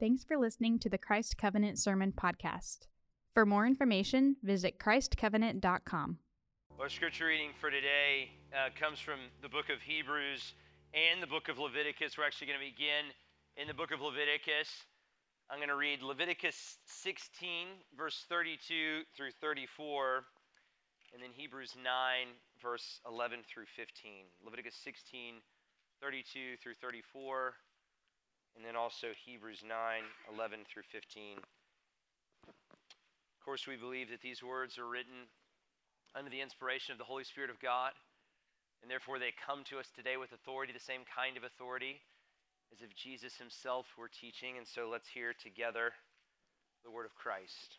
[0.00, 2.86] Thanks for listening to the Christ Covenant Sermon Podcast.
[3.34, 6.18] For more information, visit ChristCovenant.com.
[6.78, 10.54] Our scripture reading for today uh, comes from the book of Hebrews
[10.94, 12.16] and the book of Leviticus.
[12.16, 13.10] We're actually going to begin
[13.56, 14.70] in the book of Leviticus.
[15.50, 17.66] I'm going to read Leviticus 16,
[17.98, 20.22] verse 32 through 34,
[21.12, 21.84] and then Hebrews 9,
[22.62, 24.30] verse 11 through 15.
[24.44, 25.42] Leviticus 16,
[26.00, 27.54] 32 through 34,
[28.58, 29.70] and then also Hebrews 9,
[30.34, 31.38] 11 through 15.
[31.38, 35.30] Of course, we believe that these words are written
[36.18, 37.94] under the inspiration of the Holy Spirit of God,
[38.82, 42.02] and therefore they come to us today with authority, the same kind of authority
[42.74, 44.58] as if Jesus himself were teaching.
[44.58, 45.94] And so let's hear together
[46.84, 47.78] the word of Christ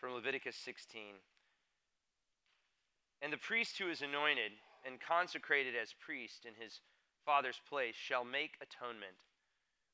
[0.00, 1.20] from Leviticus 16.
[3.20, 4.52] And the priest who is anointed
[4.86, 6.80] and consecrated as priest in his
[7.26, 9.20] father's place shall make atonement,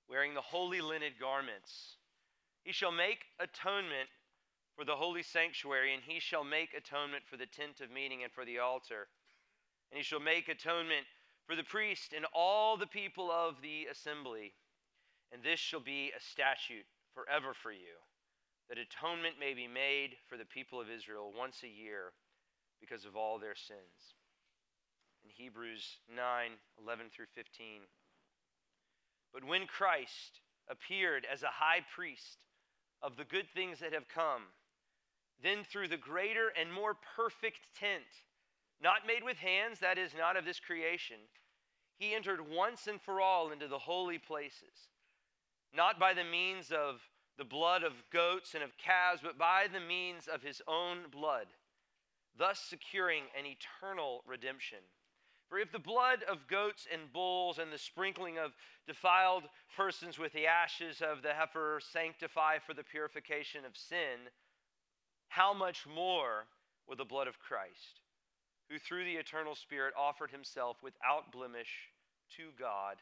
[0.08, 1.96] wearing the holy linen garments.
[2.64, 4.08] He shall make atonement
[4.77, 8.33] for the holy sanctuary, and he shall make atonement for the tent of meeting and
[8.33, 9.08] for the altar.
[9.91, 11.06] And he shall make atonement
[11.46, 14.52] for the priest and all the people of the assembly.
[15.33, 17.94] And this shall be a statute forever for you,
[18.68, 22.12] that atonement may be made for the people of Israel once a year
[22.80, 24.18] because of all their sins.
[25.24, 26.18] In Hebrews 9
[26.83, 27.83] 11 through 15.
[29.34, 30.40] But when Christ
[30.70, 32.38] appeared as a high priest
[33.02, 34.44] of the good things that have come,
[35.42, 38.05] then through the greater and more perfect tent,
[38.80, 41.16] not made with hands, that is, not of this creation,
[41.98, 44.88] he entered once and for all into the holy places,
[45.74, 47.00] not by the means of
[47.36, 51.46] the blood of goats and of calves, but by the means of his own blood,
[52.38, 54.78] thus securing an eternal redemption.
[55.48, 58.53] For if the blood of goats and bulls and the sprinkling of
[58.87, 59.45] defiled
[59.77, 64.31] persons with the ashes of the heifer sanctify for the purification of sin,
[65.28, 66.47] how much more
[66.89, 68.01] will the blood of Christ,
[68.69, 71.91] who through the eternal Spirit offered himself without blemish
[72.36, 72.97] to God,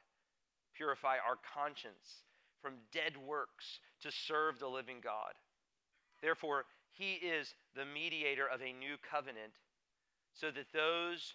[0.75, 2.25] purify our conscience
[2.61, 5.35] from dead works to serve the living God?
[6.21, 9.55] Therefore, he is the mediator of a new covenant,
[10.35, 11.35] so that those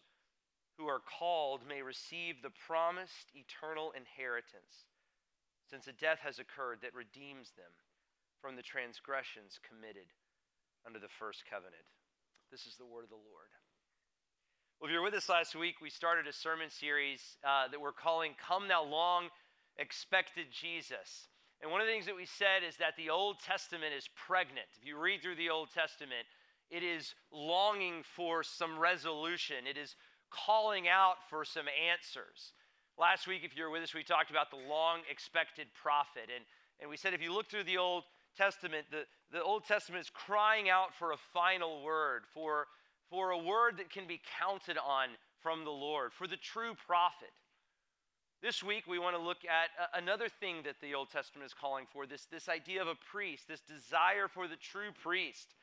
[0.77, 4.85] who are called may receive the promised eternal inheritance,
[5.69, 7.73] since a death has occurred that redeems them
[8.41, 10.13] from the transgressions committed
[10.85, 11.83] under the first covenant.
[12.51, 13.51] This is the word of the Lord.
[14.79, 17.81] Well, if you were with us last week, we started a sermon series uh, that
[17.81, 19.29] we're calling Come Thou Long
[19.79, 21.27] Expected Jesus.
[21.61, 24.69] And one of the things that we said is that the Old Testament is pregnant.
[24.79, 26.29] If you read through the Old Testament,
[26.69, 29.95] it is longing for some resolution, it is
[30.29, 32.53] calling out for some answers.
[32.99, 36.29] Last week, if you were with us, we talked about the long expected prophet.
[36.33, 36.43] And,
[36.81, 38.03] and we said if you look through the Old
[38.35, 42.67] Testament, the, the Old Testament is crying out for a final word, for,
[43.09, 45.09] for a word that can be counted on
[45.41, 47.29] from the Lord, for the true prophet.
[48.41, 51.85] This week, we want to look at another thing that the Old Testament is calling
[51.91, 55.55] for this, this idea of a priest, this desire for the true priest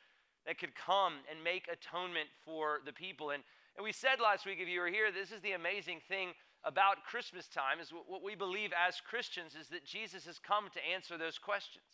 [0.46, 3.30] that could come and make atonement for the people.
[3.30, 3.42] And,
[3.76, 6.30] and we said last week, if you were here, this is the amazing thing
[6.64, 10.80] about Christmas time, is what we believe as Christians is that Jesus has come to
[10.94, 11.84] answer those questions.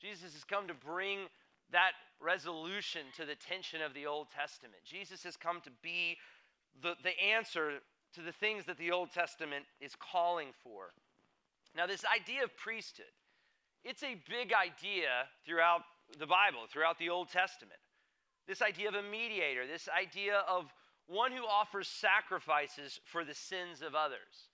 [0.00, 1.26] Jesus has come to bring
[1.70, 4.82] that resolution to the tension of the Old Testament.
[4.84, 6.16] Jesus has come to be
[6.82, 7.80] the, the answer
[8.14, 10.92] to the things that the Old Testament is calling for.
[11.76, 13.12] Now, this idea of priesthood,
[13.84, 15.82] it's a big idea throughout
[16.18, 17.78] the Bible, throughout the Old Testament.
[18.46, 20.72] This idea of a mediator, this idea of
[21.08, 24.52] one who offers sacrifices for the sins of others.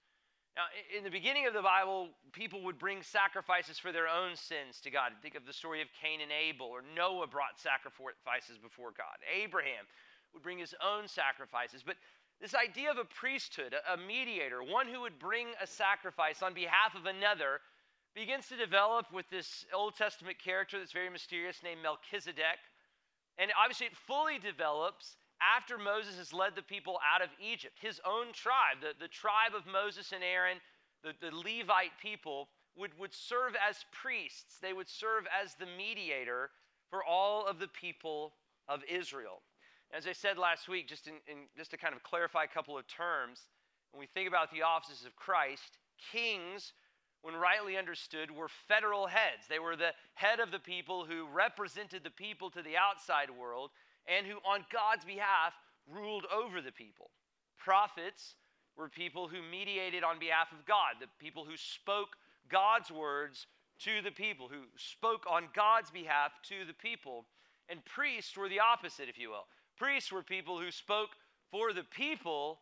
[0.56, 4.80] Now, in the beginning of the Bible, people would bring sacrifices for their own sins
[4.82, 5.10] to God.
[5.20, 9.18] Think of the story of Cain and Abel, or Noah brought sacrifices before God.
[9.26, 9.84] Abraham
[10.32, 11.82] would bring his own sacrifices.
[11.84, 11.96] But
[12.40, 16.94] this idea of a priesthood, a mediator, one who would bring a sacrifice on behalf
[16.94, 17.58] of another,
[18.14, 22.62] begins to develop with this Old Testament character that's very mysterious named Melchizedek.
[23.38, 25.16] And obviously, it fully develops
[25.56, 29.52] after Moses has led the people out of Egypt, his own tribe, the, the tribe
[29.56, 30.58] of Moses and Aaron,
[31.02, 34.58] the, the Levite people, would, would serve as priests.
[34.60, 36.50] They would serve as the mediator
[36.90, 38.32] for all of the people
[38.68, 39.42] of Israel.
[39.92, 42.76] As I said last week, just, in, in, just to kind of clarify a couple
[42.76, 43.40] of terms,
[43.92, 45.78] when we think about the offices of Christ,
[46.10, 46.72] kings,
[47.22, 49.46] when rightly understood, were federal heads.
[49.48, 53.70] They were the head of the people who represented the people to the outside world
[54.06, 55.54] and who, on God's behalf,
[55.90, 57.10] ruled over the people.
[57.58, 58.34] Prophets
[58.76, 62.16] were people who mediated on behalf of God, the people who spoke
[62.50, 63.46] God's words
[63.80, 67.24] to the people, who spoke on God's behalf to the people.
[67.68, 69.46] And priests were the opposite, if you will.
[69.76, 71.10] Priests were people who spoke
[71.50, 72.60] for the people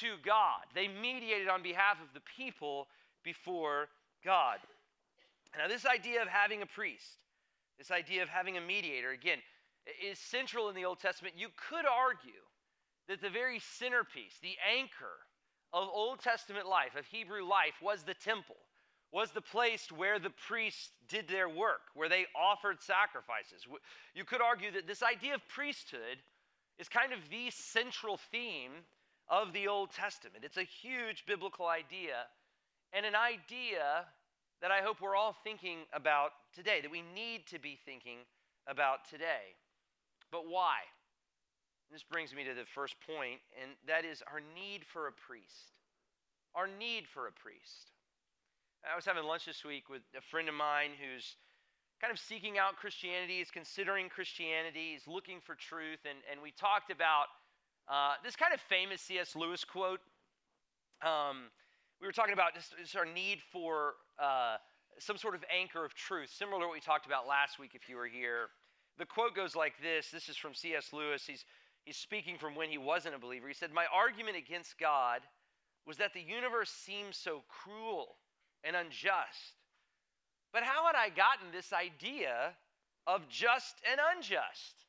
[0.00, 0.64] to God.
[0.74, 2.88] They mediated on behalf of the people
[3.24, 3.88] before
[4.24, 4.58] God.
[5.56, 7.18] Now, this idea of having a priest,
[7.78, 9.38] this idea of having a mediator, again,
[10.02, 11.34] is central in the Old Testament.
[11.36, 12.44] You could argue
[13.08, 15.16] that the very centerpiece, the anchor
[15.72, 18.56] of Old Testament life, of Hebrew life, was the temple,
[19.12, 23.66] was the place where the priests did their work, where they offered sacrifices.
[24.14, 26.18] You could argue that this idea of priesthood
[26.78, 28.84] is kind of the central theme
[29.28, 30.44] of the Old Testament.
[30.44, 32.28] It's a huge biblical idea
[32.92, 34.06] and an idea
[34.60, 38.18] that I hope we're all thinking about today, that we need to be thinking
[38.66, 39.56] about today.
[40.30, 40.84] But why?
[41.90, 45.72] This brings me to the first point, and that is our need for a priest.
[46.54, 47.92] Our need for a priest.
[48.84, 51.36] I was having lunch this week with a friend of mine who's
[52.00, 56.52] kind of seeking out Christianity, is considering Christianity, is looking for truth, and, and we
[56.52, 57.26] talked about
[57.88, 59.34] uh, this kind of famous C.S.
[59.34, 60.00] Lewis quote.
[61.02, 61.50] Um,
[62.00, 64.56] we were talking about just, just our need for uh,
[64.98, 67.88] some sort of anchor of truth, similar to what we talked about last week if
[67.88, 68.48] you were here.
[68.98, 70.92] The quote goes like this this is from C.S.
[70.92, 71.24] Lewis.
[71.26, 71.44] He's,
[71.84, 73.48] he's speaking from when he wasn't a believer.
[73.48, 75.20] He said, My argument against God
[75.86, 78.16] was that the universe seems so cruel
[78.64, 79.56] and unjust.
[80.52, 82.54] But how had I gotten this idea
[83.06, 84.84] of just and unjust?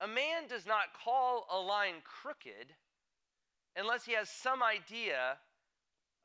[0.00, 2.74] A man does not call a line crooked
[3.76, 5.36] unless he has some idea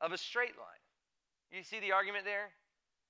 [0.00, 0.76] of a straight line.
[1.50, 2.50] You see the argument there?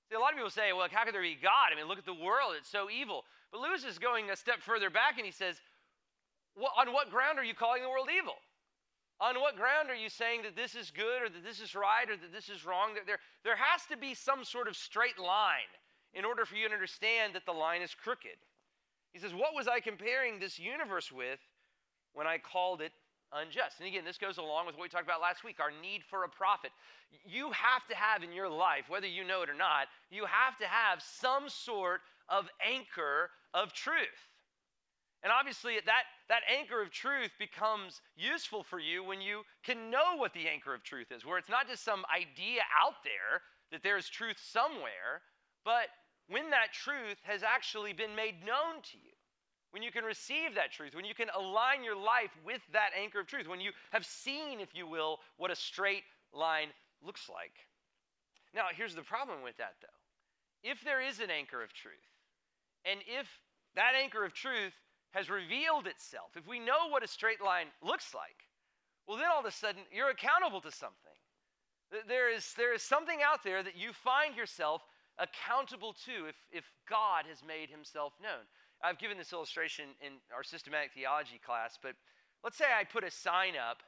[0.09, 1.71] See, a lot of people say, well, how could there be God?
[1.71, 3.25] I mean, look at the world, it's so evil.
[3.51, 5.59] But Lewis is going a step further back and he says,
[6.55, 8.35] well, on what ground are you calling the world evil?
[9.19, 12.09] On what ground are you saying that this is good or that this is right
[12.09, 12.91] or that this is wrong?
[13.05, 15.69] There, there has to be some sort of straight line
[16.13, 18.37] in order for you to understand that the line is crooked.
[19.13, 21.39] He says, What was I comparing this universe with
[22.13, 22.91] when I called it
[23.33, 23.79] unjust.
[23.79, 26.23] And again, this goes along with what we talked about last week our need for
[26.23, 26.71] a prophet.
[27.25, 30.57] You have to have in your life, whether you know it or not, you have
[30.59, 34.27] to have some sort of anchor of truth.
[35.23, 40.15] And obviously, that, that anchor of truth becomes useful for you when you can know
[40.15, 43.41] what the anchor of truth is, where it's not just some idea out there
[43.71, 45.25] that there's truth somewhere,
[45.65, 45.87] but
[46.29, 49.16] when that truth has actually been made known to you
[49.77, 53.19] when you can receive that truth, when you can align your life with that anchor
[53.19, 56.01] of truth, when you have seen, if you will, what a straight
[56.33, 56.69] line
[57.05, 57.53] looks like.
[58.55, 60.67] Now, here's the problem with that, though.
[60.67, 61.93] If there is an anchor of truth,
[62.85, 63.27] and if
[63.75, 64.73] that anchor of truth
[65.11, 68.49] has revealed itself, if we know what a straight line looks like,
[69.07, 71.19] well, then all of a sudden you're accountable to something.
[72.07, 74.81] There is, there is something out there that you find yourself
[75.19, 78.41] accountable to if, if God has made himself known.
[78.83, 81.93] I've given this illustration in our systematic theology class, but
[82.43, 83.81] let's say I put a sign up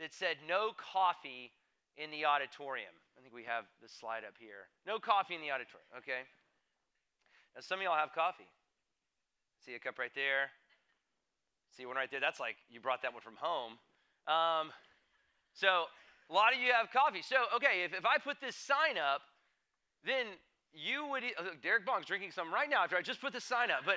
[0.00, 1.52] that said no coffee
[1.96, 2.94] in the auditorium.
[3.16, 4.66] I think we have the slide up here.
[4.86, 6.26] No coffee in the auditorium, okay?
[7.54, 8.48] Now, some of y'all have coffee.
[9.64, 10.50] See a cup right there?
[11.76, 12.20] See one right there?
[12.20, 13.78] That's like you brought that one from home.
[14.26, 14.72] Um,
[15.54, 15.86] so,
[16.30, 17.22] a lot of you have coffee.
[17.22, 19.22] So, okay, if, if I put this sign up,
[20.04, 20.26] then
[20.72, 21.22] you would.
[21.38, 23.84] Oh, Derek Bong's drinking some right now after I just put the sign up.
[23.84, 23.96] But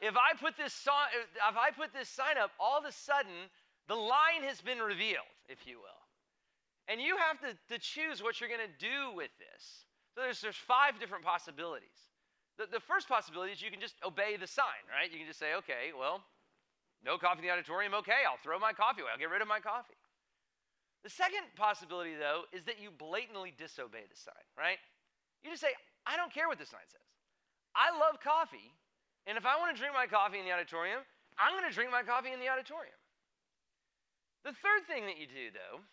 [0.00, 3.48] If I put this sign, if I put this sign up, all of a sudden
[3.88, 6.02] the line has been revealed, if you will,
[6.88, 9.86] and you have to, to choose what you're going to do with this.
[10.14, 11.96] So there's there's five different possibilities.
[12.58, 15.12] The, the first possibility is you can just obey the sign, right?
[15.12, 16.24] You can just say, okay, well,
[17.04, 17.92] no coffee in the auditorium.
[18.00, 19.12] Okay, I'll throw my coffee away.
[19.12, 19.96] I'll get rid of my coffee.
[21.04, 24.80] The second possibility, though, is that you blatantly disobey the sign, right?
[25.44, 27.06] You just say, I don't care what the sign says.
[27.76, 28.72] I love coffee,
[29.28, 31.04] and if I want to drink my coffee in the auditorium,
[31.36, 32.96] I'm going to drink my coffee in the auditorium.
[34.48, 35.84] The third thing that you do, though,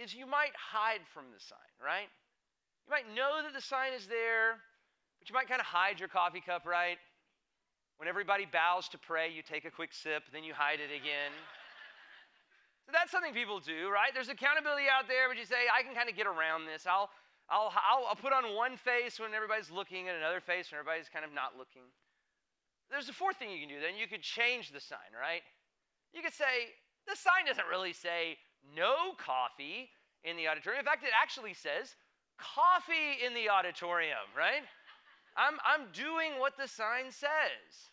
[0.00, 2.08] is you might hide from the sign, right?
[2.86, 4.62] You might know that the sign is there,
[5.20, 6.96] but you might kind of hide your coffee cup, right?
[7.98, 11.34] When everybody bows to pray, you take a quick sip, then you hide it again.
[12.86, 14.14] so that's something people do, right?
[14.14, 16.86] There's accountability out there, but you say, I can kind of get around this.
[16.86, 17.10] I'll,
[17.50, 21.08] I'll, I'll, I'll put on one face when everybody's looking and another face when everybody's
[21.08, 21.88] kind of not looking.
[22.90, 23.96] There's a fourth thing you can do then.
[23.96, 25.42] You could change the sign, right?
[26.12, 26.76] You could say,
[27.08, 28.36] the sign doesn't really say
[28.76, 29.88] no coffee
[30.24, 30.80] in the auditorium.
[30.80, 31.96] In fact, it actually says
[32.36, 34.64] coffee in the auditorium, right?
[35.36, 37.92] I'm, I'm doing what the sign says.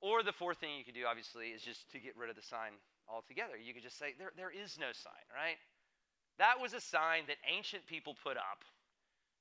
[0.00, 2.42] Or the fourth thing you could do, obviously, is just to get rid of the
[2.42, 2.78] sign
[3.10, 3.58] altogether.
[3.58, 5.58] You could just say, there, there is no sign, right?
[6.38, 8.64] That was a sign that ancient people put up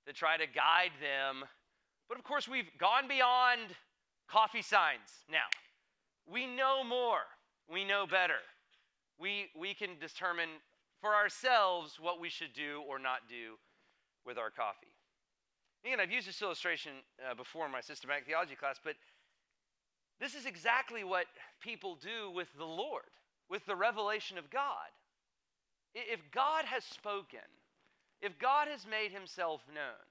[0.08, 1.48] to try to guide them.
[2.10, 3.76] But of course, we've gone beyond
[4.30, 5.48] coffee signs now.
[6.30, 7.22] We know more,
[7.72, 8.42] we know better.
[9.20, 10.50] We, we can determine
[11.02, 13.58] for ourselves what we should do or not do
[14.26, 14.94] with our coffee.
[15.86, 16.92] Again, I've used this illustration
[17.24, 18.96] uh, before in my systematic theology class, but
[20.20, 21.26] this is exactly what
[21.62, 23.04] people do with the Lord,
[23.50, 24.90] with the revelation of God.
[25.98, 27.48] If God has spoken,
[28.22, 30.06] if God has made himself known,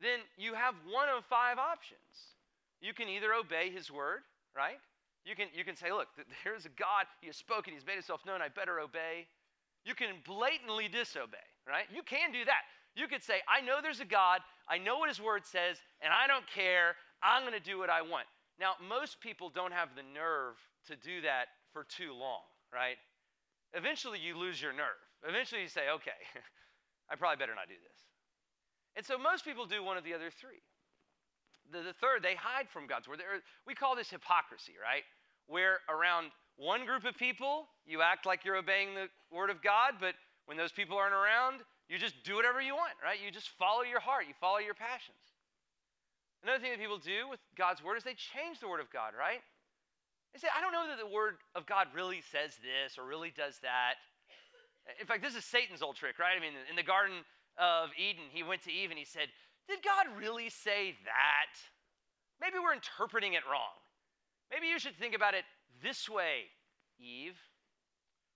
[0.00, 2.36] then you have one of five options.
[2.80, 4.20] You can either obey his word,
[4.54, 4.78] right?
[5.24, 6.08] You can, you can say, look,
[6.44, 9.26] there's a God, he has spoken, he's made himself known, I better obey.
[9.84, 11.36] You can blatantly disobey,
[11.66, 11.84] right?
[11.94, 12.62] You can do that.
[12.94, 16.12] You could say, I know there's a God, I know what his word says, and
[16.12, 18.26] I don't care, I'm going to do what I want.
[18.60, 20.56] Now, most people don't have the nerve
[20.88, 22.96] to do that for too long, right?
[23.74, 24.98] Eventually, you lose your nerve.
[25.26, 26.18] Eventually, you say, okay,
[27.10, 27.98] I probably better not do this.
[28.96, 30.62] And so, most people do one of the other three.
[31.70, 33.18] The, the third, they hide from God's word.
[33.20, 35.04] They're, we call this hypocrisy, right?
[35.46, 39.94] Where around one group of people, you act like you're obeying the word of God,
[40.00, 40.14] but
[40.46, 43.18] when those people aren't around, you just do whatever you want, right?
[43.22, 45.20] You just follow your heart, you follow your passions.
[46.42, 49.12] Another thing that people do with God's word is they change the word of God,
[49.18, 49.40] right?
[50.32, 53.32] They say, I don't know that the word of God really says this or really
[53.34, 53.96] does that.
[55.00, 56.36] In fact, this is Satan's old trick, right?
[56.36, 57.24] I mean, in the Garden
[57.58, 59.28] of Eden, he went to Eve and he said,
[59.68, 61.52] Did God really say that?
[62.40, 63.76] Maybe we're interpreting it wrong.
[64.50, 65.44] Maybe you should think about it
[65.82, 66.48] this way,
[66.98, 67.36] Eve.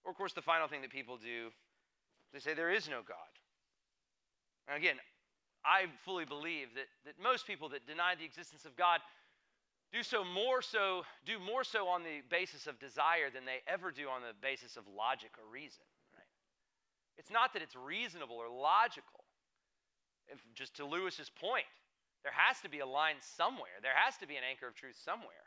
[0.04, 1.48] Or, of course, the final thing that people do,
[2.32, 3.32] they say there is no God.
[4.68, 4.96] And again,
[5.64, 9.00] I fully believe that, that most people that deny the existence of God
[9.92, 13.90] do so more so, do more so on the basis of desire than they ever
[13.90, 15.84] do on the basis of logic or reason.
[17.18, 19.24] It's not that it's reasonable or logical.
[20.28, 21.68] If, just to Lewis's point,
[22.24, 23.76] there has to be a line somewhere.
[23.82, 25.46] There has to be an anchor of truth somewhere.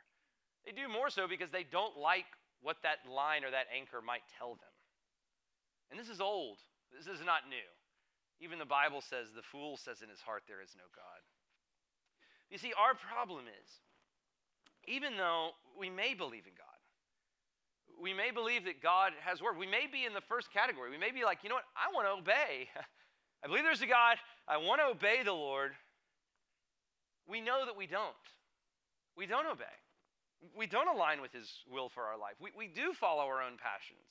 [0.66, 2.30] They do more so because they don't like
[2.62, 4.75] what that line or that anchor might tell them.
[5.90, 6.62] And this is old.
[6.94, 7.70] This is not new.
[8.42, 11.22] Even the Bible says, the fool says in his heart, there is no God.
[12.52, 13.70] You see, our problem is,
[14.88, 16.65] even though we may believe in God,
[18.01, 19.58] we may believe that God has word.
[19.58, 20.92] We may be in the first category.
[20.92, 21.65] We may be like, you know what?
[21.75, 22.70] I want to obey.
[23.44, 24.18] I believe there's a God.
[24.48, 25.72] I want to obey the Lord.
[27.27, 28.13] We know that we don't.
[29.15, 29.63] We don't obey.
[30.56, 32.36] We don't align with His will for our life.
[32.39, 34.06] We, we do follow our own passions.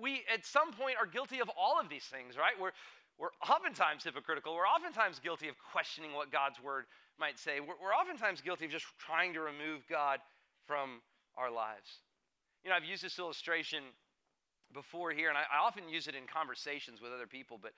[0.00, 2.54] We, at some point, are guilty of all of these things, right?
[2.60, 2.72] We're,
[3.18, 4.54] we're oftentimes hypocritical.
[4.54, 6.84] We're oftentimes guilty of questioning what God's word
[7.18, 7.60] might say.
[7.60, 10.20] We're, we're oftentimes guilty of just trying to remove God
[10.66, 11.00] from
[11.36, 12.02] our lives.
[12.64, 13.82] You know, I've used this illustration
[14.72, 17.72] before here, and I, I often use it in conversations with other people, but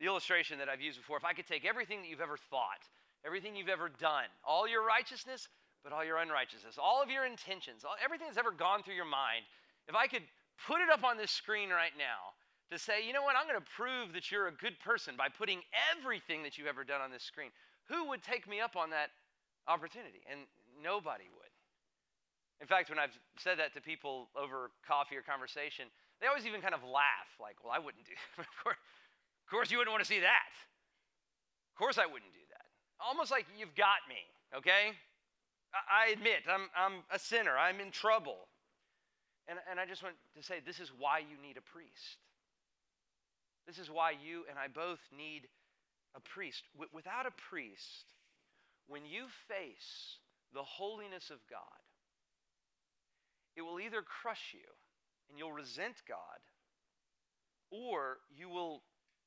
[0.00, 2.88] the illustration that I've used before if I could take everything that you've ever thought,
[3.24, 5.48] everything you've ever done, all your righteousness,
[5.84, 9.08] but all your unrighteousness, all of your intentions, all, everything that's ever gone through your
[9.08, 9.44] mind,
[9.88, 10.22] if I could
[10.66, 12.36] put it up on this screen right now
[12.70, 15.28] to say, you know what, I'm going to prove that you're a good person by
[15.28, 15.60] putting
[15.92, 17.50] everything that you've ever done on this screen,
[17.90, 19.10] who would take me up on that
[19.66, 20.22] opportunity?
[20.30, 20.46] And
[20.78, 21.50] nobody would.
[22.62, 26.60] In fact, when I've said that to people over coffee or conversation, they always even
[26.60, 28.46] kind of laugh, like, well, I wouldn't do that.
[28.46, 30.52] of, course, you wouldn't want to see that.
[31.74, 32.68] Of course, I wouldn't do that.
[33.00, 34.20] Almost like you've got me,
[34.54, 34.92] okay?
[35.72, 38.46] I, I admit, I'm, I'm a sinner, I'm in trouble.
[39.48, 42.20] And, and I just want to say this is why you need a priest.
[43.66, 45.48] This is why you and I both need
[46.14, 46.62] a priest.
[46.74, 48.14] W- without a priest,
[48.86, 50.18] when you face
[50.52, 51.82] the holiness of God,
[53.56, 54.68] it will either crush you
[55.28, 56.40] and you'll resent God,
[57.70, 58.82] or you will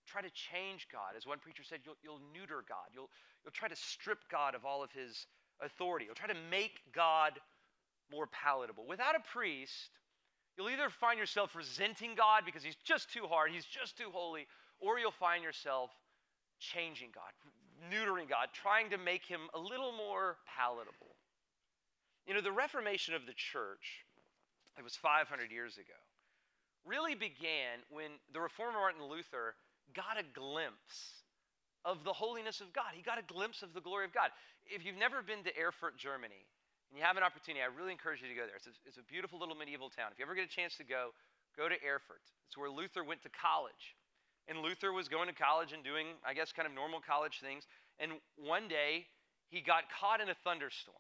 [0.06, 1.16] try to change God.
[1.16, 2.92] As one preacher said, you'll, you'll neuter God.
[2.94, 3.10] You'll,
[3.44, 5.28] you'll try to strip God of all of his
[5.62, 6.06] authority.
[6.06, 7.40] You'll try to make God
[8.12, 8.86] more palatable.
[8.88, 9.92] Without a priest,
[10.58, 14.46] you'll either find yourself resenting God because he's just too hard, he's just too holy,
[14.80, 15.90] or you'll find yourself
[16.63, 17.36] changing God,
[17.91, 21.15] neutering God, trying to make him a little more palatable.
[22.25, 24.05] You know, the Reformation of the church
[24.77, 25.98] it was 500 years ago,
[26.86, 29.55] really began when the reformer Martin Luther
[29.93, 31.22] got a glimpse
[31.86, 32.96] of the holiness of God.
[32.96, 34.32] He got a glimpse of the glory of God.
[34.65, 36.48] If you've never been to Erfurt, Germany,
[36.89, 38.55] and you have an opportunity, I really encourage you to go there.
[38.55, 40.10] It's a, it's a beautiful little medieval town.
[40.12, 41.13] If you ever get a chance to go,
[41.53, 42.24] go to Erfurt.
[42.48, 43.96] It's where Luther went to college.
[44.47, 47.63] And Luther was going to college and doing, I guess, kind of normal college things.
[48.00, 49.05] And one day,
[49.50, 50.95] he got caught in a thunderstorm.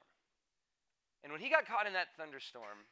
[1.23, 2.85] And when he got caught in that thunderstorm,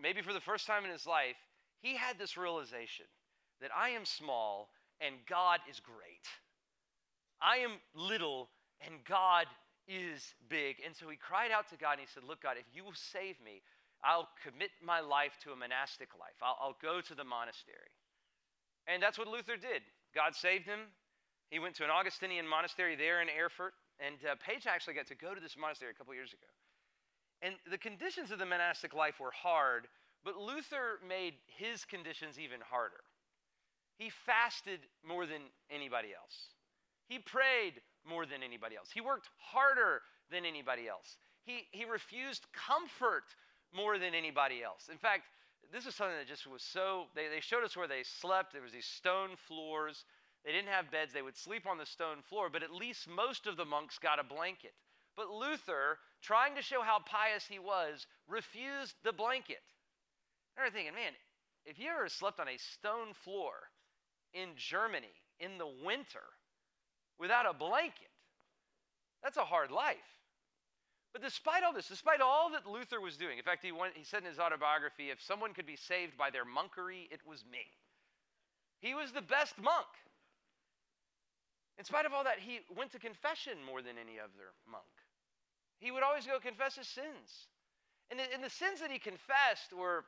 [0.00, 1.36] maybe for the first time in his life,
[1.82, 3.06] he had this realization
[3.60, 6.28] that I am small and God is great.
[7.40, 8.48] I am little
[8.80, 9.46] and God
[9.88, 10.76] is big.
[10.84, 12.94] And so he cried out to God and he said, Look, God, if you will
[12.94, 13.62] save me,
[14.04, 16.36] I'll commit my life to a monastic life.
[16.42, 17.92] I'll, I'll go to the monastery.
[18.86, 19.82] And that's what Luther did.
[20.14, 20.80] God saved him.
[21.50, 23.74] He went to an Augustinian monastery there in Erfurt.
[23.98, 26.48] And uh, Page actually got to go to this monastery a couple years ago.
[27.42, 29.88] And the conditions of the monastic life were hard,
[30.24, 33.00] but Luther made his conditions even harder.
[33.96, 36.52] He fasted more than anybody else.
[37.08, 38.88] He prayed more than anybody else.
[38.92, 41.16] He worked harder than anybody else.
[41.44, 43.24] He, he refused comfort
[43.74, 44.88] more than anybody else.
[44.90, 45.24] In fact,
[45.72, 48.52] this is something that just was so, they, they showed us where they slept.
[48.52, 50.04] There was these stone floors.
[50.44, 51.12] They didn't have beds.
[51.12, 54.18] They would sleep on the stone floor, but at least most of the monks got
[54.18, 54.72] a blanket.
[55.16, 59.62] But Luther, trying to show how pious he was, refused the blanket.
[60.56, 61.12] I remember thinking, man,
[61.64, 63.52] if you ever slept on a stone floor
[64.32, 66.24] in Germany in the winter
[67.18, 68.10] without a blanket,
[69.22, 69.96] that's a hard life.
[71.12, 74.04] But despite all this, despite all that Luther was doing, in fact, he, went, he
[74.04, 77.66] said in his autobiography, if someone could be saved by their monkery, it was me.
[78.80, 79.88] He was the best monk.
[81.78, 84.84] In spite of all that, he went to confession more than any other monk.
[85.78, 87.48] He would always go confess his sins.
[88.10, 90.04] And, and the sins that he confessed were,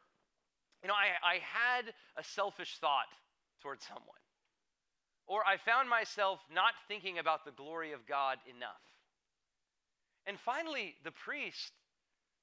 [0.82, 3.10] you know, I, I had a selfish thought
[3.62, 4.22] towards someone.
[5.26, 8.82] Or I found myself not thinking about the glory of God enough.
[10.26, 11.72] And finally, the priest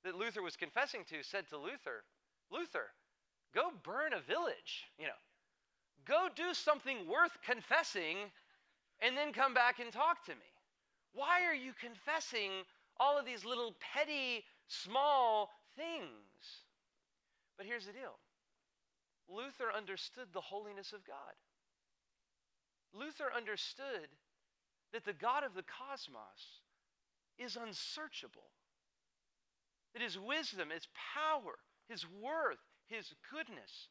[0.03, 2.03] that Luther was confessing to said to Luther,
[2.51, 2.88] Luther,
[3.53, 5.19] go burn a village, you know.
[6.05, 8.17] Go do something worth confessing
[9.01, 10.50] and then come back and talk to me.
[11.13, 12.51] Why are you confessing
[13.00, 16.63] all of these little petty, small things?
[17.57, 18.17] But here's the deal
[19.27, 21.36] Luther understood the holiness of God.
[22.93, 24.09] Luther understood
[24.93, 26.63] that the God of the cosmos
[27.39, 28.51] is unsearchable.
[29.94, 33.90] That his wisdom, his power, his worth, his goodness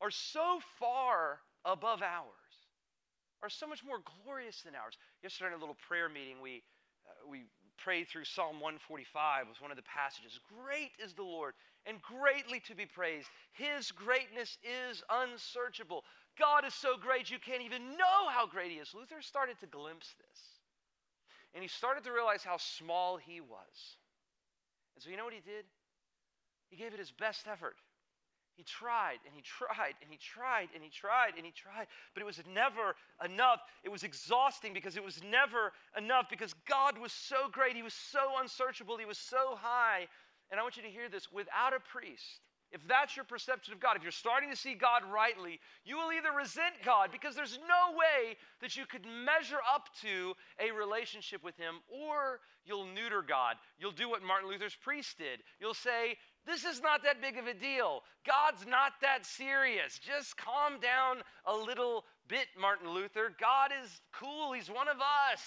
[0.00, 2.68] are so far above ours,
[3.42, 4.98] are so much more glorious than ours.
[5.22, 6.62] Yesterday in a little prayer meeting, we,
[7.06, 7.44] uh, we
[7.78, 10.38] prayed through Psalm 145 was one of the passages.
[10.62, 11.54] Great is the Lord
[11.86, 13.28] and greatly to be praised.
[13.52, 16.04] His greatness is unsearchable.
[16.38, 18.92] God is so great you can't even know how great he is.
[18.94, 20.59] Luther started to glimpse this.
[21.54, 23.96] And he started to realize how small he was.
[24.94, 25.64] And so, you know what he did?
[26.68, 27.76] He gave it his best effort.
[28.56, 32.20] He tried and he tried and he tried and he tried and he tried, but
[32.20, 33.60] it was never enough.
[33.82, 37.74] It was exhausting because it was never enough because God was so great.
[37.74, 38.98] He was so unsearchable.
[38.98, 40.08] He was so high.
[40.50, 42.40] And I want you to hear this without a priest,
[42.72, 46.12] if that's your perception of God, if you're starting to see God rightly, you will
[46.12, 51.42] either resent God because there's no way that you could measure up to a relationship
[51.42, 53.56] with Him, or you'll neuter God.
[53.78, 55.40] You'll do what Martin Luther's priest did.
[55.58, 58.02] You'll say, This is not that big of a deal.
[58.24, 59.98] God's not that serious.
[59.98, 63.34] Just calm down a little bit, Martin Luther.
[63.40, 65.42] God is cool, He's one of us.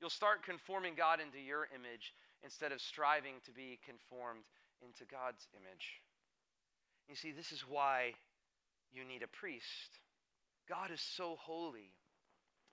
[0.00, 2.14] You'll start conforming God into your image
[2.44, 4.42] instead of striving to be conformed
[4.84, 6.00] into God's image.
[7.08, 8.12] You see, this is why
[8.92, 10.00] you need a priest.
[10.68, 11.92] God is so holy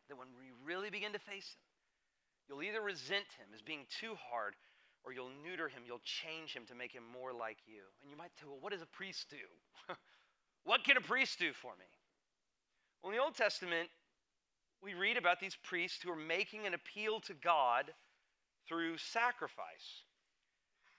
[0.10, 1.64] that when we really begin to face Him,
[2.48, 4.56] you'll either resent Him as being too hard
[5.04, 7.82] or you'll neuter Him, you'll change Him to make Him more like you.
[8.02, 9.94] And you might say, well, what does a priest do?
[10.64, 11.86] what can a priest do for me?
[13.02, 13.90] Well, in the Old Testament,
[14.82, 17.94] we read about these priests who are making an appeal to God
[18.68, 20.04] through sacrifice.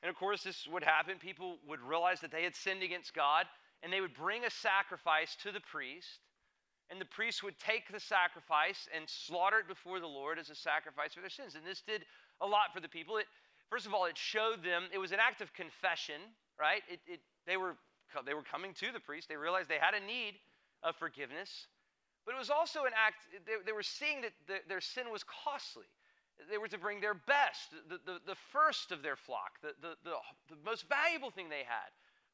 [0.06, 1.18] And of course, this would happen.
[1.18, 3.44] People would realize that they had sinned against God,
[3.82, 6.20] and they would bring a sacrifice to the priest.
[6.90, 10.54] And the priest would take the sacrifice and slaughter it before the Lord as a
[10.54, 11.56] sacrifice for their sins.
[11.56, 12.04] And this did
[12.40, 13.16] a lot for the people.
[13.16, 13.26] It,
[13.68, 16.22] first of all, it showed them, it was an act of confession,
[16.56, 16.82] right?
[16.88, 17.74] It, it, they, were,
[18.24, 19.28] they were coming to the priest.
[19.28, 20.34] They realized they had a need
[20.84, 21.66] of forgiveness.
[22.24, 25.24] But it was also an act, they, they were seeing that the, their sin was
[25.24, 25.90] costly.
[26.50, 29.96] They were to bring their best, the, the, the first of their flock, the, the,
[30.04, 30.16] the,
[30.50, 31.90] the, most valuable thing they had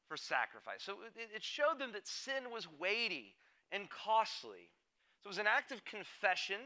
[0.07, 0.83] for sacrifice.
[0.83, 3.33] So it, it showed them that sin was weighty
[3.71, 4.69] and costly.
[5.21, 6.59] So it was an act of confession,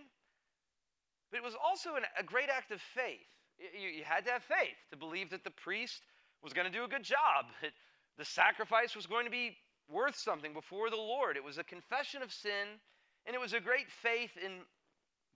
[1.30, 3.30] but it was also an, a great act of faith.
[3.60, 6.02] You, you, had to have faith to believe that the priest
[6.44, 7.72] was going to do a good job, that
[8.18, 9.56] the sacrifice was going to be
[9.90, 11.38] worth something before the Lord.
[11.38, 12.82] It was a confession of sin,
[13.26, 14.62] and it was a great faith in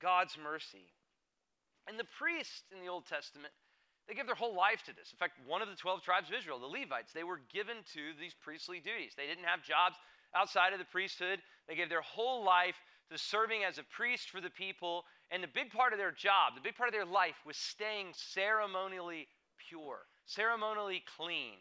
[0.02, 0.90] God's mercy.
[1.88, 3.54] And the priests in the Old Testament,
[4.08, 5.12] they give their whole life to this.
[5.12, 8.13] In fact, one of the 12 tribes of Israel, the Levites, they were given to
[8.20, 9.13] these priestly duties.
[9.15, 9.96] They didn't have jobs
[10.36, 11.39] outside of the priesthood.
[11.67, 12.76] They gave their whole life
[13.12, 16.56] to serving as a priest for the people, And the big part of their job,
[16.56, 19.28] the big part of their life was staying ceremonially
[19.70, 21.60] pure, ceremonially clean.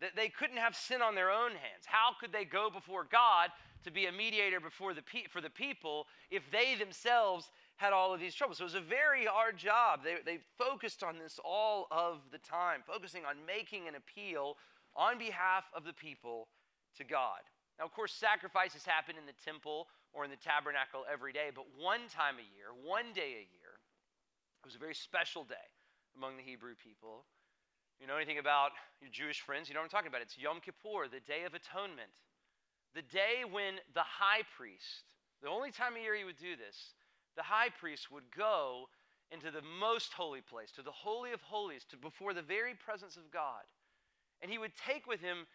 [0.00, 1.86] That they couldn't have sin on their own hands.
[1.86, 3.50] How could they go before God
[3.84, 8.12] to be a mediator before the pe- for the people if they themselves had all
[8.12, 8.58] of these troubles?
[8.58, 10.04] So it was a very hard job.
[10.04, 14.58] They, they focused on this all of the time, focusing on making an appeal
[14.94, 16.48] on behalf of the people
[16.98, 17.40] to God.
[17.78, 21.64] Now, of course, sacrifices happen in the temple or in the tabernacle every day, but
[21.80, 23.80] one time a year, one day a year,
[24.60, 25.72] it was a very special day
[26.14, 27.24] among the Hebrew people.
[27.96, 29.68] You know anything about your Jewish friends?
[29.68, 30.20] You know what I'm talking about.
[30.20, 32.12] It's Yom Kippur, the Day of Atonement.
[32.92, 35.08] The day when the high priest,
[35.40, 36.92] the only time of year he would do this,
[37.36, 38.88] the high priest would go
[39.30, 43.16] into the most holy place, to the Holy of Holies, to before the very presence
[43.16, 43.62] of God.
[44.42, 45.46] And he would take with him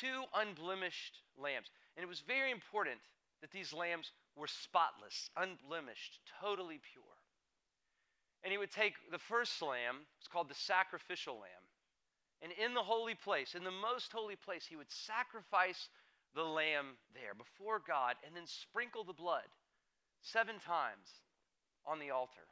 [0.00, 1.68] two unblemished lambs.
[1.96, 3.00] And it was very important
[3.40, 7.04] that these lambs were spotless, unblemished, totally pure.
[8.42, 11.64] And he would take the first lamb, it's called the sacrificial lamb,
[12.42, 15.88] and in the holy place, in the most holy place, he would sacrifice
[16.34, 19.48] the lamb there before God and then sprinkle the blood
[20.20, 21.23] seven times
[21.86, 22.46] on the altar.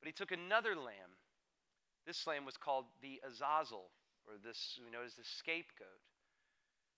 [0.00, 1.18] But he took another lamb.
[2.06, 3.90] This lamb was called the Azazel,
[4.26, 6.02] or this we know as the scapegoat.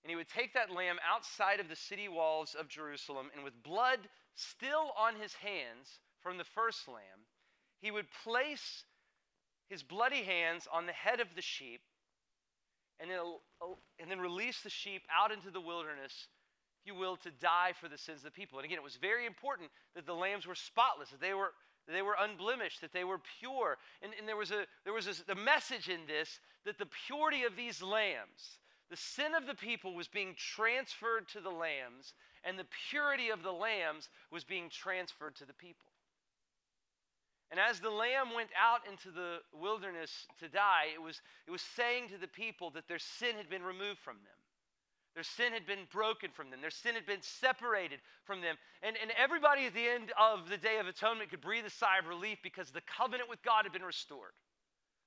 [0.05, 3.63] And he would take that lamb outside of the city walls of Jerusalem, and with
[3.63, 4.01] blood
[4.35, 7.27] still on his hands from the first lamb,
[7.81, 8.85] he would place
[9.69, 11.81] his bloody hands on the head of the sheep,
[13.01, 13.19] and then,
[13.61, 16.29] oh, and then release the sheep out into the wilderness,
[16.89, 18.59] you will, to die for the sins of the people.
[18.59, 21.53] And again, it was very important that the lambs were spotless, that they were,
[21.87, 23.79] they were unblemished, that they were pure.
[24.03, 27.45] And, and there was, a, there was a, a message in this that the purity
[27.45, 28.59] of these lambs,
[28.91, 33.43] the sin of the people was being transferred to the lambs, and the purity of
[33.43, 35.93] the lambs was being transferred to the people.
[37.51, 41.63] And as the lamb went out into the wilderness to die, it was, it was
[41.63, 44.38] saying to the people that their sin had been removed from them.
[45.19, 46.61] Their sin had been broken from them.
[46.61, 48.55] Their sin had been separated from them.
[48.85, 51.99] And, and everybody at the end of the Day of Atonement could breathe a sigh
[51.99, 54.31] of relief because the covenant with God had been restored.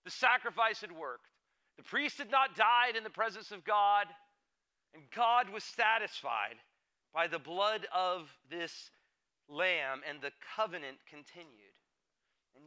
[0.04, 1.28] The sacrifice had worked.
[1.78, 4.08] The priest had not died in the presence of God.
[4.94, 6.60] And God was satisfied
[7.14, 8.92] by the blood of this
[9.48, 11.71] lamb, and the covenant continued.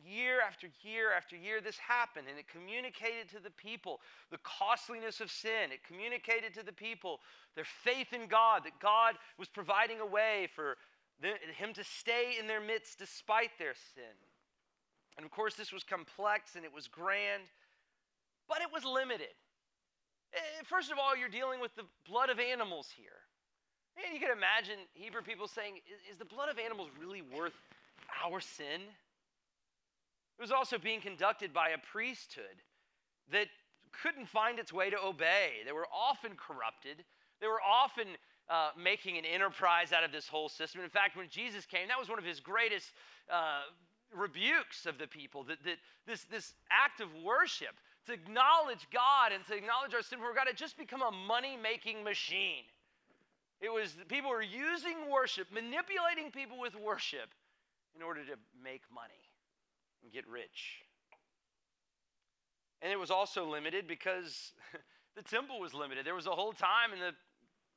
[0.04, 5.20] Year after year after year, this happened, and it communicated to the people the costliness
[5.20, 5.72] of sin.
[5.72, 7.20] It communicated to the people
[7.56, 10.76] their faith in God, that God was providing a way for
[11.56, 14.14] Him to stay in their midst despite their sin.
[15.16, 17.44] And of course, this was complex and it was grand,
[18.48, 19.32] but it was limited.
[20.34, 23.22] Eh, first of all, you're dealing with the blood of animals here.
[23.96, 25.78] And you can imagine Hebrew people saying,
[26.10, 27.54] Is the blood of animals really worth
[28.24, 28.82] our sin?
[30.38, 32.62] It was also being conducted by a priesthood
[33.30, 33.46] that
[34.02, 35.62] couldn't find its way to obey.
[35.64, 37.04] They were often corrupted.
[37.40, 38.08] They were often
[38.48, 40.80] uh, making an enterprise out of this whole system.
[40.82, 42.90] In fact, when Jesus came, that was one of his greatest
[43.30, 43.62] uh,
[44.12, 49.46] rebukes of the people that, that this, this act of worship, to acknowledge God and
[49.46, 52.64] to acknowledge our sin before God, had just become a money making machine.
[53.62, 57.32] It was people were using worship, manipulating people with worship
[57.96, 59.23] in order to make money
[60.04, 60.84] and get rich.
[62.82, 64.52] And it was also limited because
[65.16, 66.06] the temple was limited.
[66.06, 67.12] There was a whole time in the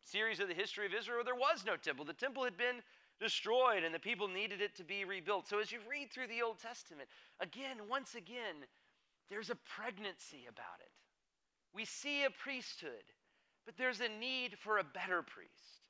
[0.03, 2.05] series of the history of Israel where there was no temple.
[2.05, 2.83] The temple had been
[3.19, 5.47] destroyed and the people needed it to be rebuilt.
[5.47, 7.09] So as you read through the Old Testament,
[7.39, 8.67] again, once again,
[9.29, 10.91] there's a pregnancy about it.
[11.73, 13.07] We see a priesthood,
[13.65, 15.81] but there's a need for a better priest.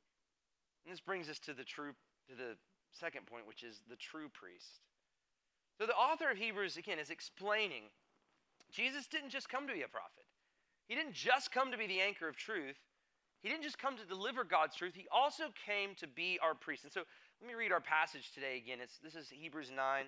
[0.86, 1.93] And this brings us to the true
[2.30, 2.58] to the
[2.91, 4.82] second point, which is the true priest.
[5.78, 7.84] So the author of Hebrews, again, is explaining
[8.72, 10.26] Jesus didn't just come to be a prophet,
[10.88, 12.78] he didn't just come to be the anchor of truth.
[13.44, 16.84] He didn't just come to deliver God's truth, he also came to be our priest.
[16.84, 17.04] And so
[17.40, 18.80] let me read our passage today again.
[18.82, 20.06] It's, this is Hebrews 9,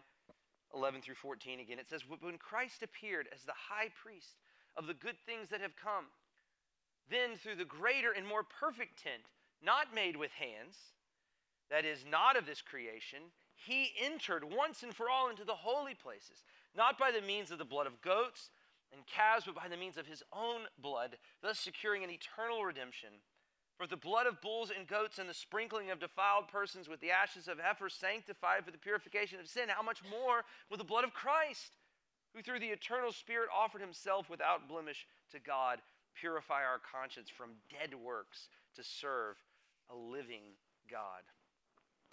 [0.74, 1.78] 11 through 14 again.
[1.78, 4.42] It says, When Christ appeared as the high priest
[4.76, 6.06] of the good things that have come,
[7.10, 9.22] then through the greater and more perfect tent,
[9.64, 10.78] not made with hands,
[11.70, 13.30] that is, not of this creation,
[13.66, 16.44] he entered once and for all into the holy places,
[16.76, 18.50] not by the means of the blood of goats
[18.94, 23.10] and calves, but by the means of his own blood, thus securing an eternal redemption.
[23.78, 27.12] For the blood of bulls and goats and the sprinkling of defiled persons with the
[27.12, 31.04] ashes of heifers sanctified for the purification of sin, how much more with the blood
[31.04, 31.78] of Christ,
[32.36, 35.80] who through the eternal Spirit offered himself without blemish to God,
[36.20, 39.38] purify our conscience from dead works to serve
[39.90, 40.58] a living
[40.92, 41.24] God.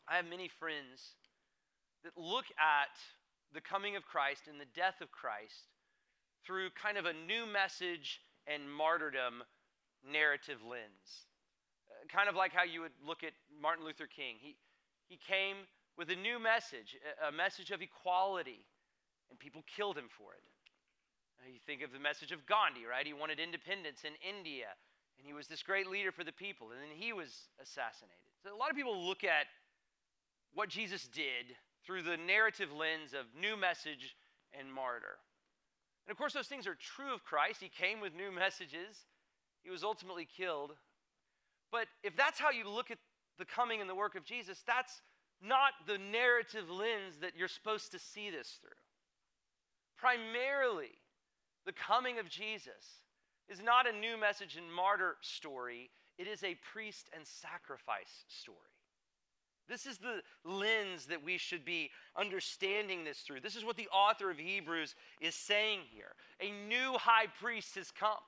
[0.09, 1.17] I have many friends
[2.05, 2.95] that look at
[3.55, 5.71] the coming of Christ and the death of Christ
[6.45, 9.43] through kind of a new message and martyrdom
[10.05, 11.27] narrative lens.
[11.91, 14.37] Uh, kind of like how you would look at Martin Luther King.
[14.39, 14.57] He,
[15.09, 15.67] he came
[15.99, 18.67] with a new message, a message of equality,
[19.31, 20.45] and people killed him for it.
[21.41, 23.07] Uh, you think of the message of Gandhi, right?
[23.07, 24.71] He wanted independence in India,
[25.19, 28.31] and he was this great leader for the people, and then he was assassinated.
[28.43, 29.47] So a lot of people look at
[30.55, 34.16] what Jesus did through the narrative lens of new message
[34.59, 35.18] and martyr.
[36.07, 37.61] And of course, those things are true of Christ.
[37.61, 39.07] He came with new messages,
[39.62, 40.72] he was ultimately killed.
[41.72, 42.99] But if that's how you look at
[43.38, 45.03] the coming and the work of Jesus, that's
[45.42, 48.70] not the narrative lens that you're supposed to see this through.
[49.99, 50.92] Primarily,
[51.64, 53.03] the coming of Jesus
[53.49, 58.76] is not a new message and martyr story, it is a priest and sacrifice story.
[59.68, 63.40] This is the lens that we should be understanding this through.
[63.40, 66.14] This is what the author of Hebrews is saying here.
[66.40, 68.22] A new high priest has come,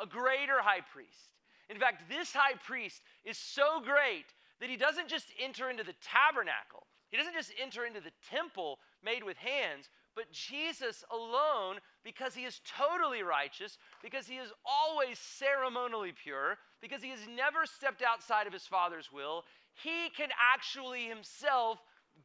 [0.00, 1.30] a greater high priest.
[1.68, 4.26] In fact, this high priest is so great
[4.60, 8.78] that he doesn't just enter into the tabernacle, he doesn't just enter into the temple
[9.04, 15.18] made with hands, but Jesus alone, because he is totally righteous, because he is always
[15.18, 19.44] ceremonially pure, because he has never stepped outside of his Father's will,
[19.82, 21.78] he can actually himself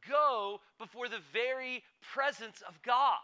[0.08, 3.20] go before the very presence of God.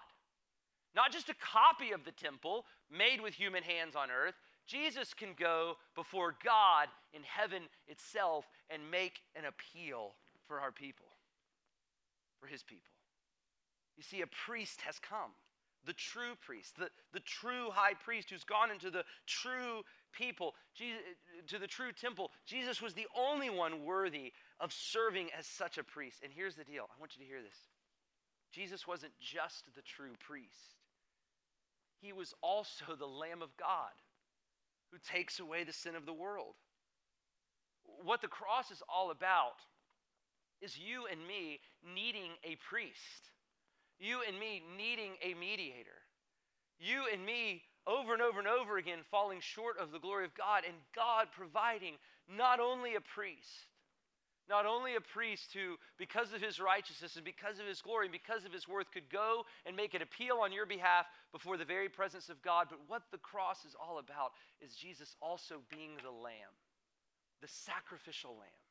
[0.95, 4.35] Not just a copy of the temple made with human hands on earth.
[4.67, 10.15] Jesus can go before God in heaven itself and make an appeal
[10.47, 11.07] for our people,
[12.41, 12.83] for his people.
[13.97, 15.33] You see, a priest has come,
[15.89, 21.01] the true priest, the, the true high priest who's gone into the true people, Jesus,
[21.47, 22.31] to the true temple.
[22.47, 26.19] Jesus was the only one worthy of serving as such a priest.
[26.23, 27.57] And here's the deal I want you to hear this
[28.53, 30.77] Jesus wasn't just the true priest,
[32.03, 33.97] he was also the Lamb of God
[34.93, 36.55] who takes away the sin of the world.
[38.05, 39.57] What the cross is all about
[40.61, 41.61] is you and me
[41.95, 43.31] needing a priest,
[43.99, 45.99] you and me needing a mediator,
[46.79, 50.35] you and me over and over and over again falling short of the glory of
[50.35, 51.95] God, and God providing
[52.29, 53.67] not only a priest,
[54.49, 58.13] not only a priest who, because of his righteousness and because of his glory and
[58.13, 61.65] because of his worth, could go and make an appeal on your behalf before the
[61.65, 65.93] very presence of God, but what the cross is all about is Jesus also being
[66.03, 66.55] the lamb,
[67.43, 68.68] the sacrificial lamb.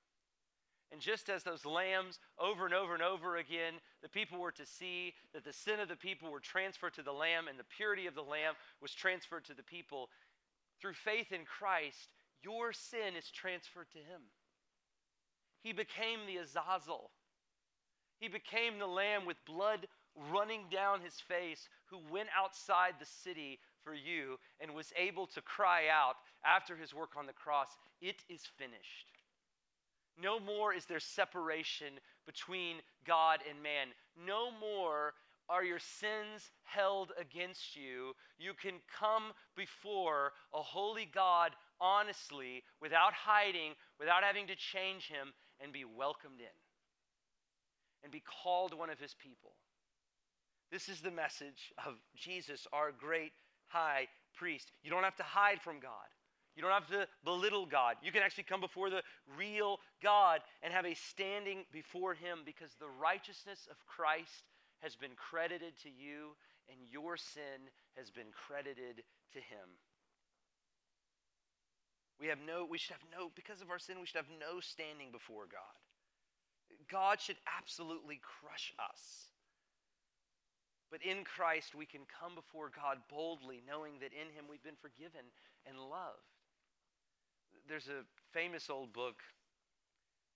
[0.92, 4.66] And just as those lambs over and over and over again, the people were to
[4.66, 8.08] see that the sin of the people were transferred to the lamb and the purity
[8.08, 10.10] of the lamb was transferred to the people,
[10.80, 12.10] through faith in Christ,
[12.44, 14.22] your sin is transferred to him.
[15.64, 17.12] He became the Azazel.
[18.20, 19.88] He became the lamb with blood
[20.32, 25.42] running down his face who went outside the city for you and was able to
[25.42, 27.70] cry out after his work on the cross,
[28.02, 29.17] It is finished.
[30.22, 31.94] No more is there separation
[32.26, 33.88] between God and man.
[34.26, 35.14] No more
[35.50, 38.14] are your sins held against you.
[38.38, 45.34] You can come before a holy God honestly, without hiding, without having to change him,
[45.60, 46.56] and be welcomed in
[48.04, 49.52] and be called one of his people.
[50.72, 53.32] This is the message of Jesus, our great
[53.68, 54.72] high priest.
[54.84, 55.92] You don't have to hide from God.
[56.58, 57.98] You don't have to belittle God.
[58.02, 59.04] You can actually come before the
[59.38, 64.50] real God and have a standing before Him because the righteousness of Christ
[64.82, 66.34] has been credited to you
[66.66, 69.70] and your sin has been credited to Him.
[72.20, 74.60] We have no, we should have no, because of our sin, we should have no
[74.60, 75.78] standing before God.
[76.90, 79.30] God should absolutely crush us.
[80.90, 84.82] But in Christ, we can come before God boldly, knowing that in Him we've been
[84.82, 85.30] forgiven
[85.70, 86.37] and loved
[87.68, 89.22] there's a famous old book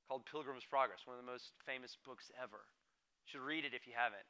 [0.08, 2.68] called Pilgrim's Progress, one of the most famous books ever.
[3.24, 4.28] You should read it if you haven't.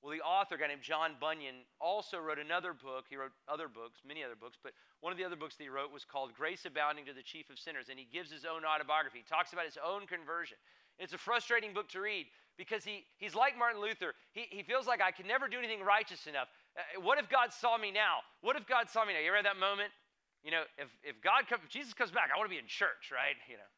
[0.00, 3.06] Well, the author, a guy named John Bunyan, also wrote another book.
[3.10, 5.68] He wrote other books, many other books, but one of the other books that he
[5.68, 8.62] wrote was called Grace Abounding to the Chief of Sinners, and he gives his own
[8.64, 9.18] autobiography.
[9.18, 10.56] He talks about his own conversion.
[10.98, 14.14] It's a frustrating book to read because he, he's like Martin Luther.
[14.32, 16.48] He, he feels like I can never do anything righteous enough.
[16.78, 18.22] Uh, what if God saw me now?
[18.40, 19.20] What if God saw me now?
[19.20, 19.90] You ever had that moment?
[20.44, 22.70] You know, if, if God comes, if Jesus comes back, I want to be in
[22.70, 23.34] church, right?
[23.50, 23.70] You know,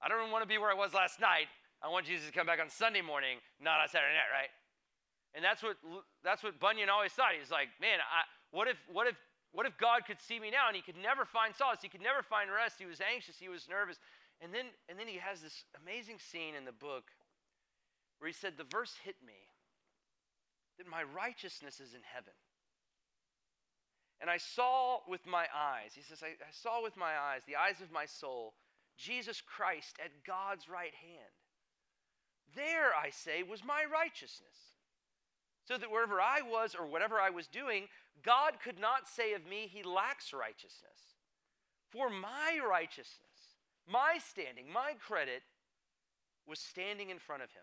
[0.00, 1.50] I don't want to be where I was last night.
[1.82, 4.50] I want Jesus to come back on Sunday morning, not on Saturday night, right?
[5.36, 5.76] And that's what
[6.24, 7.36] that's what Bunyan always thought.
[7.38, 9.14] He's like, man, I, what if what if
[9.52, 11.80] what if God could see me now and he could never find solace?
[11.82, 12.76] He could never find rest.
[12.78, 13.36] He was anxious.
[13.38, 14.00] He was nervous.
[14.40, 17.12] And then and then he has this amazing scene in the book
[18.18, 19.38] where he said, The verse hit me
[20.78, 22.34] that my righteousness is in heaven.
[24.20, 27.56] And I saw with my eyes, he says, I, I, saw with my eyes, the
[27.56, 28.54] eyes of my soul,
[28.96, 31.32] Jesus Christ at God's right hand.
[32.56, 34.74] There, I say, was my righteousness.
[35.66, 37.88] So that wherever I was or whatever I was doing,
[38.24, 41.14] God could not say of me, He lacks righteousness.
[41.90, 43.54] For my righteousness,
[43.86, 45.42] my standing, my credit,
[46.46, 47.62] was standing in front of Him.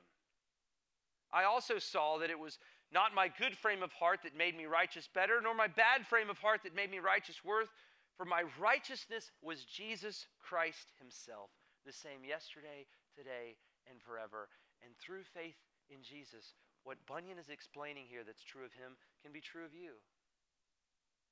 [1.34, 2.60] I also saw that it was
[2.94, 6.30] not my good frame of heart that made me righteous better, nor my bad frame
[6.30, 7.70] of heart that made me righteous worth,
[8.18, 11.50] for my righteousness was Jesus Christ Himself,
[11.86, 12.86] the same yesterday,
[13.18, 13.58] today,
[13.90, 14.48] and forever.
[14.84, 15.58] And through faith
[15.90, 16.54] in Jesus,
[16.86, 18.94] what Bunyan is explaining here that's true of him
[19.26, 19.98] can be true of you.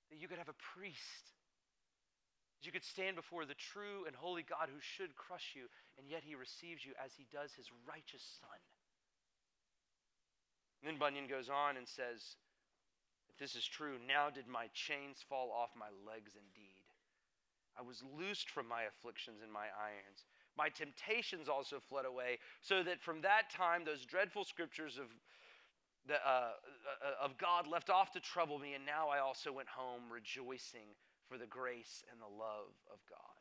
[0.10, 1.30] That you could have a priest.
[2.58, 6.10] That you could stand before the true and holy God who should crush you, and
[6.10, 8.60] yet he receives you as he does his righteous son.
[10.84, 12.36] Then Bunyan goes on and says,
[13.30, 16.84] If this is true, now did my chains fall off my legs indeed.
[17.78, 20.26] I was loosed from my afflictions and my irons.
[20.56, 25.08] My temptations also fled away, so that from that time those dreadful scriptures of,
[26.06, 29.70] the, uh, uh, of God left off to trouble me, and now I also went
[29.70, 30.94] home rejoicing
[31.28, 33.33] for the grace and the love of God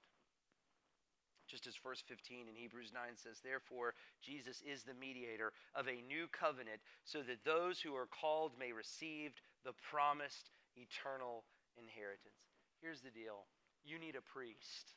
[1.53, 3.93] just as verse 15 in Hebrews 9 says, Therefore,
[4.25, 8.73] Jesus is the mediator of a new covenant, so that those who are called may
[8.73, 10.49] receive the promised
[10.81, 11.45] eternal
[11.77, 12.41] inheritance.
[12.81, 13.45] Here's the deal
[13.85, 14.97] you need a priest.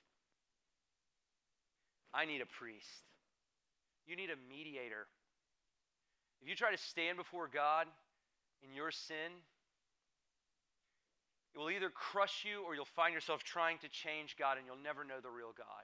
[2.16, 3.04] I need a priest.
[4.08, 5.12] You need a mediator.
[6.42, 7.88] If you try to stand before God
[8.64, 9.44] in your sin,
[11.54, 14.82] it will either crush you or you'll find yourself trying to change God and you'll
[14.82, 15.84] never know the real God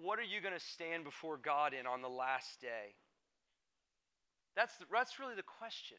[0.00, 2.94] what are you going to stand before God in on the last day?
[4.56, 5.98] That's, the, that's really the question.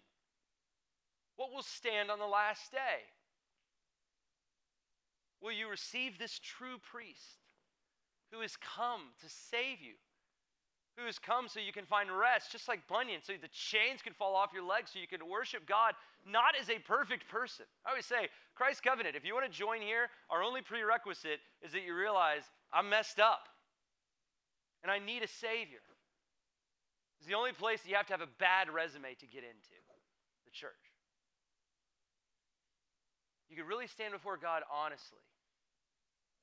[1.35, 3.07] What will stand on the last day?
[5.41, 7.39] Will you receive this true priest
[8.31, 9.95] who has come to save you?
[10.97, 14.11] Who has come so you can find rest, just like Bunyan, so the chains can
[14.11, 15.93] fall off your legs, so you can worship God
[16.27, 17.65] not as a perfect person.
[17.85, 21.71] I always say, Christ Covenant, if you want to join here, our only prerequisite is
[21.71, 23.47] that you realize I'm messed up
[24.83, 25.83] and I need a Savior.
[27.19, 29.75] It's the only place you have to have a bad resume to get into
[30.45, 30.71] the church.
[33.49, 35.25] You could really stand before God honestly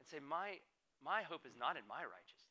[0.03, 0.61] and say, My,
[1.01, 2.47] my hope is not in my righteousness.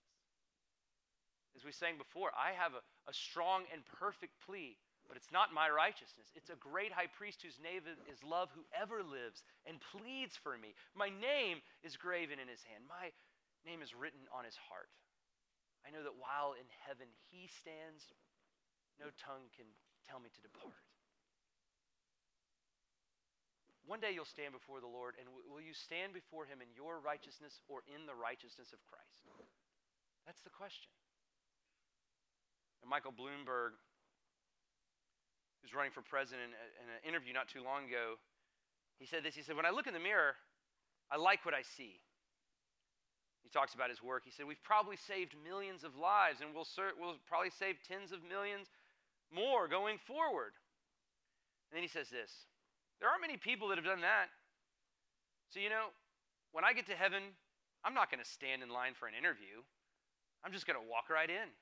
[1.56, 4.76] As we sang before, I have a, a strong and perfect plea,
[5.08, 6.28] but it's not my righteousness.
[6.36, 10.58] It's a great high priest whose name is love, who ever lives and pleads for
[10.58, 10.76] me.
[10.98, 13.14] My name is graven in his hand, my
[13.64, 14.90] name is written on his heart.
[15.86, 18.10] I know that while in heaven he stands,
[18.98, 19.70] no tongue can
[20.02, 20.82] tell me to depart.
[23.86, 26.98] One day you'll stand before the Lord, and will you stand before him in your
[26.98, 29.30] righteousness or in the righteousness of Christ?
[30.26, 30.90] That's the question.
[32.82, 33.78] And Michael Bloomberg,
[35.62, 38.18] who's running for president, in an interview not too long ago,
[38.98, 39.38] he said this.
[39.38, 40.34] He said, When I look in the mirror,
[41.14, 42.02] I like what I see.
[43.46, 44.26] He talks about his work.
[44.26, 48.12] He said, We've probably saved millions of lives, and we'll, ser- we'll probably save tens
[48.12, 48.74] of millions
[49.30, 50.58] more going forward.
[51.70, 52.50] And then he says this
[53.00, 54.34] There aren't many people that have done that.
[55.54, 55.94] So, you know,
[56.58, 57.22] when I get to heaven,
[57.86, 59.62] I'm not going to stand in line for an interview.
[60.42, 61.54] I'm just going to walk right in.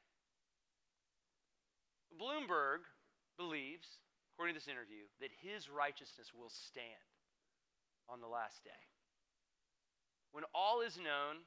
[2.16, 2.88] Bloomberg
[3.36, 4.00] believes,
[4.32, 7.12] according to this interview, that his righteousness will stand
[8.08, 8.84] on the last day.
[10.32, 11.44] When all is known,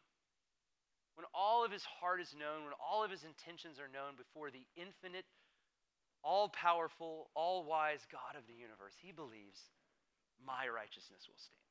[1.67, 5.27] of his heart is known, when all of his intentions are known before the infinite,
[6.23, 9.59] all powerful, all wise God of the universe, he believes
[10.39, 11.67] my righteousness will stand.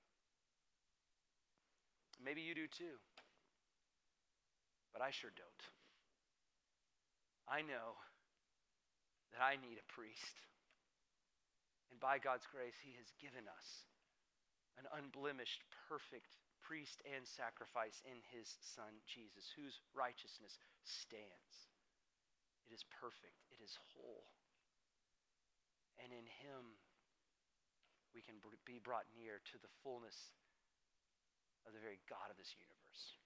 [2.20, 3.00] Maybe you do too.
[4.92, 5.64] But I sure don't.
[7.48, 8.00] I know
[9.36, 10.40] that I need a priest.
[11.92, 13.68] And by God's grace, He has given us
[14.80, 16.32] an unblemished, perfect
[16.66, 21.70] priest and sacrifice in his son Jesus, whose righteousness stands.
[22.66, 24.26] It is perfect, it is whole.
[26.02, 26.82] And in him,
[28.18, 30.34] we can be brought near to the fullness
[31.68, 33.22] of the very God of this universe.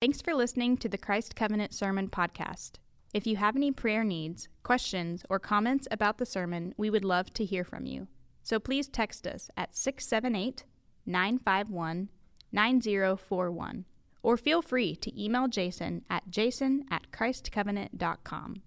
[0.00, 2.82] Thanks for listening to the Christ Covenant Sermon Podcast.
[3.12, 7.32] If you have any prayer needs, questions, or comments about the sermon, we would love
[7.34, 8.08] to hear from you.
[8.42, 10.64] So please text us at 678
[11.10, 12.08] 951
[12.52, 13.84] 9041
[14.22, 18.62] or feel free to email Jason at jason at christcovenant.com.